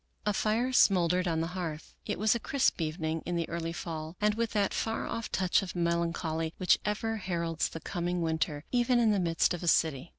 A 0.25 0.33
fire 0.33 0.73
smoldered 0.73 1.27
on 1.27 1.41
the 1.41 1.49
hearth. 1.53 1.93
It 2.07 2.17
was 2.17 2.33
a 2.33 2.39
crisp 2.39 2.81
evening' 2.81 3.21
in 3.23 3.35
the 3.35 3.47
early 3.47 3.71
fall, 3.71 4.15
and 4.19 4.33
with 4.33 4.49
that 4.53 4.73
far 4.73 5.05
off 5.05 5.31
touch 5.31 5.61
of 5.61 5.75
melancholy 5.75 6.55
which 6.57 6.79
ever 6.83 7.17
heralds 7.17 7.69
the 7.69 7.81
coming 7.81 8.19
winter, 8.23 8.63
even 8.71 8.97
in 8.97 9.11
the 9.11 9.19
midst 9.19 9.53
of 9.53 9.61
a 9.61 9.67
city. 9.67 10.09